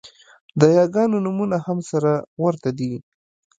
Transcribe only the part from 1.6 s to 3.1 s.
هم سره ورته دي